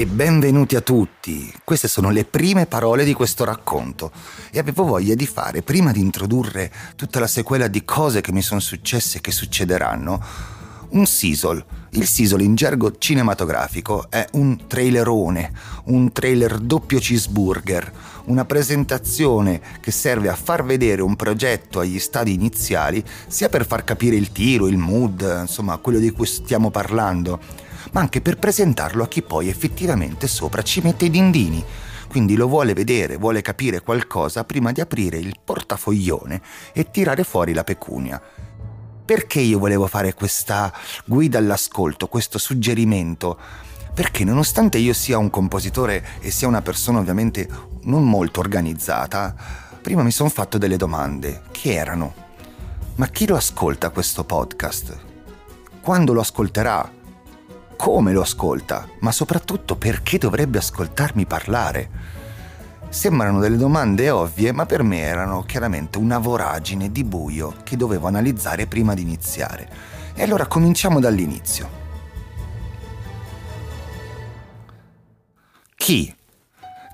[0.00, 1.52] e benvenuti a tutti.
[1.62, 4.10] Queste sono le prime parole di questo racconto
[4.50, 8.40] e avevo voglia di fare, prima di introdurre tutta la sequela di cose che mi
[8.40, 10.24] sono successe e che succederanno,
[10.92, 11.62] un sisal.
[11.90, 15.52] Il sisal in gergo cinematografico è un trailerone,
[15.84, 17.92] un trailer doppio cheeseburger,
[18.24, 23.84] una presentazione che serve a far vedere un progetto agli stadi iniziali, sia per far
[23.84, 29.02] capire il tiro, il mood, insomma quello di cui stiamo parlando ma anche per presentarlo
[29.02, 31.64] a chi poi effettivamente sopra ci mette i dindini.
[32.08, 37.52] Quindi lo vuole vedere, vuole capire qualcosa prima di aprire il portafoglione e tirare fuori
[37.52, 38.20] la pecunia.
[39.04, 40.72] Perché io volevo fare questa
[41.04, 43.38] guida all'ascolto, questo suggerimento?
[43.94, 47.48] Perché nonostante io sia un compositore e sia una persona ovviamente
[47.82, 49.34] non molto organizzata,
[49.80, 52.14] prima mi sono fatto delle domande, che erano,
[52.96, 54.96] ma chi lo ascolta questo podcast?
[55.80, 56.98] Quando lo ascolterà?
[57.80, 61.88] Come lo ascolta, ma soprattutto perché dovrebbe ascoltarmi parlare.
[62.90, 68.06] Sembrano delle domande ovvie, ma per me erano chiaramente una voragine di buio che dovevo
[68.06, 69.66] analizzare prima di iniziare.
[70.14, 71.70] E allora cominciamo dall'inizio.
[75.74, 76.14] Chi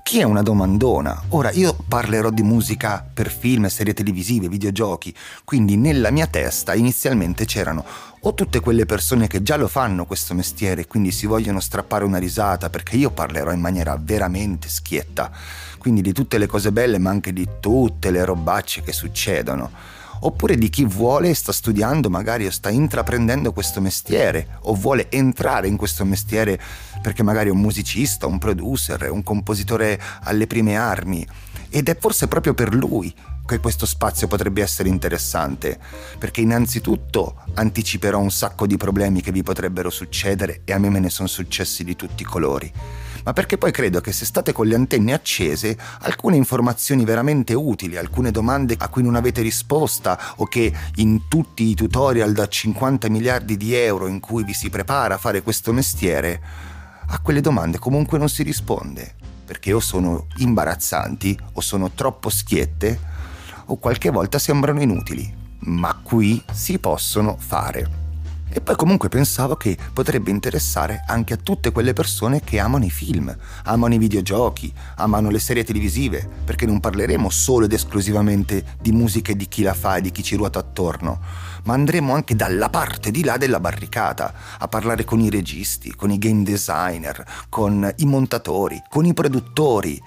[0.07, 1.23] chi è una domandona?
[1.31, 5.13] Ora io parlerò di musica per film, serie televisive, videogiochi,
[5.43, 7.83] quindi nella mia testa inizialmente c'erano
[8.21, 12.05] o tutte quelle persone che già lo fanno questo mestiere e quindi si vogliono strappare
[12.05, 15.29] una risata perché io parlerò in maniera veramente schietta,
[15.77, 20.57] quindi di tutte le cose belle ma anche di tutte le robacce che succedono oppure
[20.57, 25.67] di chi vuole e sta studiando magari o sta intraprendendo questo mestiere o vuole entrare
[25.67, 26.59] in questo mestiere
[27.01, 31.25] perché magari è un musicista, un producer, un compositore alle prime armi.
[31.69, 33.13] Ed è forse proprio per lui
[33.45, 35.79] che questo spazio potrebbe essere interessante,
[36.17, 40.99] perché innanzitutto anticiperò un sacco di problemi che vi potrebbero succedere e a me me
[40.99, 42.71] ne sono successi di tutti i colori
[43.23, 47.97] ma perché poi credo che se state con le antenne accese, alcune informazioni veramente utili,
[47.97, 53.09] alcune domande a cui non avete risposta o che in tutti i tutorial da 50
[53.09, 56.41] miliardi di euro in cui vi si prepara a fare questo mestiere,
[57.07, 62.99] a quelle domande comunque non si risponde, perché o sono imbarazzanti o sono troppo schiette
[63.65, 68.06] o qualche volta sembrano inutili, ma qui si possono fare.
[68.49, 72.89] E poi comunque pensavo che potrebbe interessare anche a tutte quelle persone che amano i
[72.89, 78.91] film, amano i videogiochi, amano le serie televisive, perché non parleremo solo ed esclusivamente di
[78.91, 81.19] musica e di chi la fa e di chi ci ruota attorno,
[81.63, 86.09] ma andremo anche dalla parte di là della barricata, a parlare con i registi, con
[86.09, 90.01] i game designer, con i montatori, con i produttori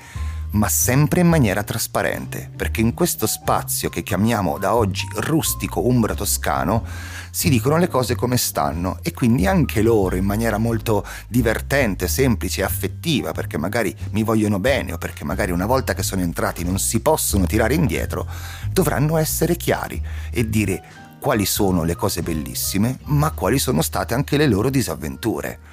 [0.52, 6.14] ma sempre in maniera trasparente, perché in questo spazio che chiamiamo da oggi rustico umbra
[6.14, 6.84] toscano
[7.30, 12.62] si dicono le cose come stanno e quindi anche loro in maniera molto divertente, semplice
[12.62, 16.64] e affettiva, perché magari mi vogliono bene o perché magari una volta che sono entrati
[16.64, 18.26] non si possono tirare indietro,
[18.72, 20.82] dovranno essere chiari e dire
[21.20, 25.69] quali sono le cose bellissime, ma quali sono state anche le loro disavventure.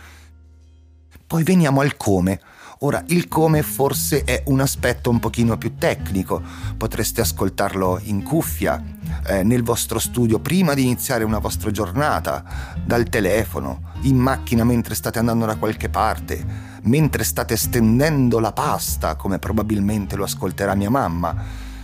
[1.27, 2.39] Poi veniamo al come.
[2.79, 6.41] Ora, il come forse è un aspetto un pochino più tecnico,
[6.77, 8.81] potreste ascoltarlo in cuffia,
[9.25, 14.95] eh, nel vostro studio prima di iniziare una vostra giornata, dal telefono, in macchina mentre
[14.95, 16.45] state andando da qualche parte,
[16.83, 21.35] mentre state stendendo la pasta, come probabilmente lo ascolterà mia mamma,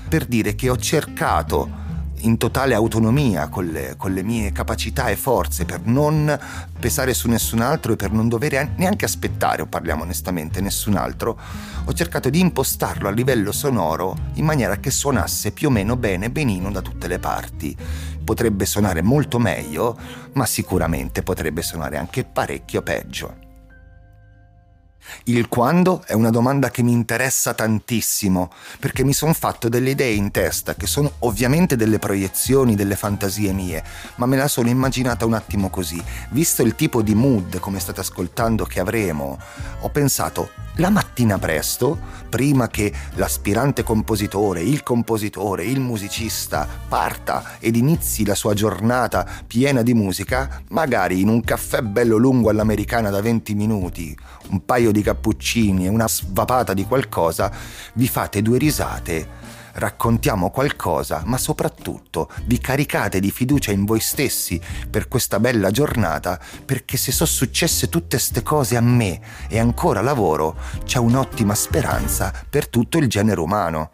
[0.08, 1.83] per dire che ho cercato
[2.24, 6.38] in totale autonomia con le, con le, mie capacità e forze per non
[6.80, 11.38] pesare su nessun altro e per non dover neanche aspettare, o parliamo onestamente, nessun altro,
[11.86, 16.30] ho cercato di impostarlo a livello sonoro in maniera che suonasse più o meno bene,
[16.30, 17.76] benino da tutte le parti.
[18.24, 19.98] Potrebbe suonare molto meglio,
[20.34, 23.53] ma sicuramente potrebbe suonare anche parecchio peggio.
[25.26, 30.14] Il quando è una domanda che mi interessa tantissimo, perché mi sono fatto delle idee
[30.14, 33.84] in testa che sono ovviamente delle proiezioni, delle fantasie mie,
[34.16, 36.02] ma me la sono immaginata un attimo così.
[36.30, 39.38] Visto il tipo di mood, come state ascoltando, che avremo,
[39.80, 42.00] ho pensato la mattina presto,
[42.30, 49.84] prima che l'aspirante compositore, il compositore, il musicista parta ed inizi la sua giornata piena
[49.84, 54.18] di musica, magari in un caffè bello lungo all'americana da 20 minuti,
[54.50, 57.52] un paio di cappuccini e una svapata di qualcosa,
[57.94, 59.43] vi fate due risate
[59.74, 64.60] raccontiamo qualcosa, ma soprattutto vi caricate di fiducia in voi stessi
[64.90, 70.02] per questa bella giornata, perché se sono successe tutte queste cose a me e ancora
[70.02, 73.92] lavoro, c'è un'ottima speranza per tutto il genere umano.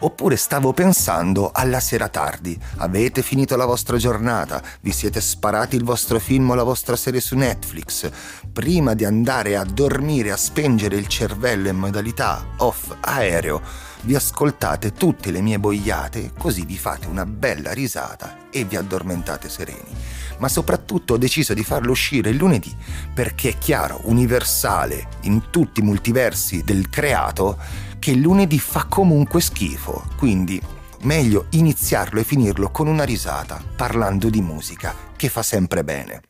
[0.00, 5.84] Oppure stavo pensando alla sera tardi, avete finito la vostra giornata, vi siete sparati il
[5.84, 8.10] vostro film o la vostra serie su Netflix,
[8.52, 13.62] prima di andare a dormire a spengere il cervello in modalità off aereo,
[14.02, 19.48] vi ascoltate tutte le mie boiate, così vi fate una bella risata e vi addormentate
[19.48, 20.12] sereni.
[20.38, 22.74] Ma soprattutto ho deciso di farlo uscire il lunedì
[23.14, 27.56] perché è chiaro, universale, in tutti i multiversi del creato,
[28.04, 30.04] che lunedì fa comunque schifo.
[30.18, 30.60] Quindi
[31.04, 36.20] meglio iniziarlo e finirlo con una risata, parlando di musica, che fa sempre bene.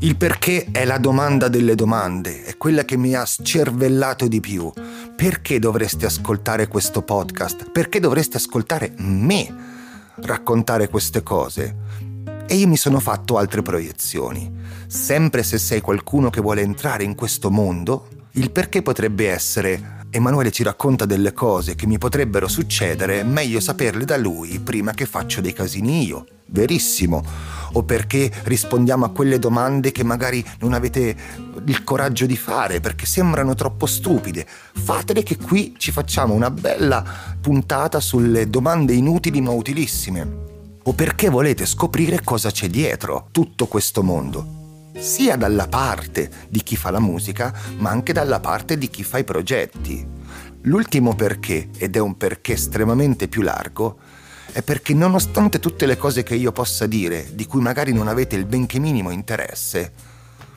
[0.00, 4.70] Il perché è la domanda delle domande, è quella che mi ha scervellato di più.
[5.16, 7.70] Perché dovreste ascoltare questo podcast?
[7.70, 9.50] Perché dovreste ascoltare me
[10.16, 11.74] raccontare queste cose?
[12.46, 14.52] E io mi sono fatto altre proiezioni.
[14.88, 20.50] Sempre se sei qualcuno che vuole entrare in questo mondo, il perché potrebbe essere Emanuele
[20.50, 25.40] ci racconta delle cose che mi potrebbero succedere, meglio saperle da lui prima che faccio
[25.40, 26.26] dei casini io.
[26.48, 27.24] Verissimo.
[27.72, 31.16] O perché rispondiamo a quelle domande che magari non avete
[31.64, 34.46] il coraggio di fare perché sembrano troppo stupide.
[34.46, 37.02] Fatele che qui ci facciamo una bella
[37.40, 40.40] puntata sulle domande inutili ma utilissime.
[40.82, 44.60] O perché volete scoprire cosa c'è dietro tutto questo mondo
[45.02, 49.18] sia dalla parte di chi fa la musica, ma anche dalla parte di chi fa
[49.18, 50.06] i progetti.
[50.62, 53.98] L'ultimo perché, ed è un perché estremamente più largo,
[54.52, 58.36] è perché nonostante tutte le cose che io possa dire, di cui magari non avete
[58.36, 59.92] il benché minimo interesse,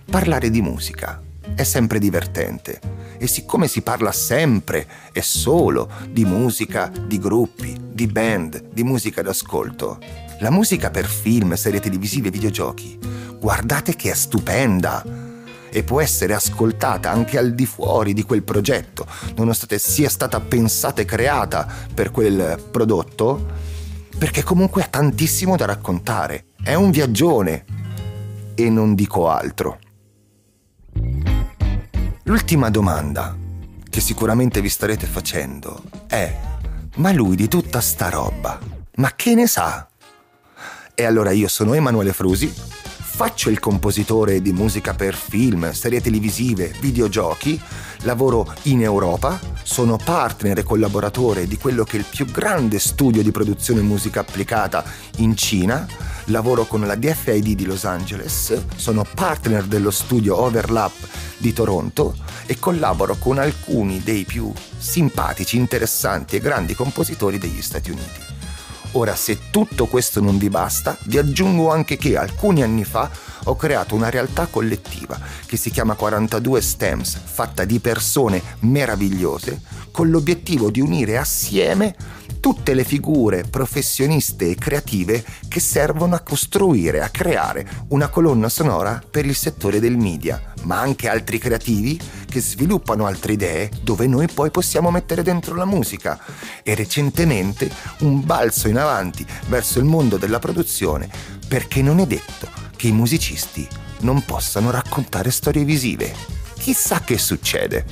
[0.09, 1.21] parlare di musica
[1.55, 2.79] è sempre divertente.
[3.17, 9.21] E siccome si parla sempre e solo di musica, di gruppi, di band, di musica
[9.21, 9.99] d'ascolto,
[10.39, 12.99] la musica per film, serie televisive e videogiochi,
[13.39, 15.03] guardate che è stupenda
[15.69, 19.05] e può essere ascoltata anche al di fuori di quel progetto,
[19.35, 23.45] nonostante sia stata pensata e creata per quel prodotto,
[24.17, 26.45] perché comunque ha tantissimo da raccontare.
[26.63, 27.65] È un viaggione
[28.55, 29.79] e non dico altro.
[32.23, 33.35] L'ultima domanda
[33.89, 36.33] che sicuramente vi starete facendo è:
[36.95, 38.57] ma lui di tutta sta roba,
[38.95, 39.87] ma che ne sa?
[40.95, 42.51] E allora io sono Emanuele Frusi,
[43.15, 47.57] faccio il compositore di musica per film, serie televisive, videogiochi,
[48.01, 53.23] lavoro in Europa, sono partner e collaboratore di quello che è il più grande studio
[53.23, 54.83] di produzione musica applicata
[55.19, 55.87] in Cina,
[56.25, 61.07] lavoro con la DFID di Los Angeles, sono partner dello studio Overlap
[61.37, 67.91] di Toronto e collaboro con alcuni dei più simpatici, interessanti e grandi compositori degli Stati
[67.91, 68.24] Uniti.
[68.97, 73.11] Ora, se tutto questo non vi basta, vi aggiungo anche che alcuni anni fa
[73.43, 79.61] ho creato una realtà collettiva che si chiama 42 STEMS, fatta di persone meravigliose,
[79.91, 81.93] con l'obiettivo di unire assieme
[82.39, 89.03] tutte le figure professioniste e creative che servono a costruire, a creare una colonna sonora
[89.09, 91.99] per il settore del media, ma anche altri creativi
[92.35, 96.19] che sviluppano altre idee dove noi poi possiamo mettere dentro la musica
[96.63, 101.09] e recentemente un balzo in avanti verso il mondo della produzione
[101.47, 103.65] perché non è detto che i musicisti
[104.01, 106.13] non possano raccontare storie visive.
[106.57, 107.85] Chissà che succede.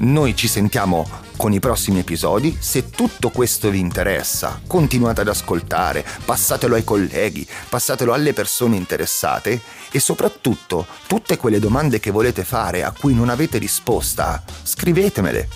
[0.00, 1.04] Noi ci sentiamo
[1.36, 2.56] con i prossimi episodi.
[2.60, 9.60] Se tutto questo vi interessa, continuate ad ascoltare, passatelo ai colleghi, passatelo alle persone interessate
[9.90, 15.48] e soprattutto tutte quelle domande che volete fare a cui non avete risposta, scrivetemele.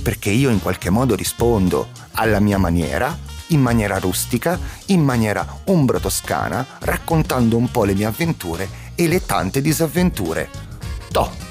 [0.00, 3.18] Perché io in qualche modo rispondo alla mia maniera,
[3.48, 4.56] in maniera rustica,
[4.86, 10.48] in maniera umbro-toscana, raccontando un po' le mie avventure e le tante disavventure.
[11.10, 11.43] Toh!